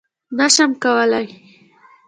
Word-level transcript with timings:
_نه 0.37 0.47
شم 0.55 0.71
کولای. 0.83 1.27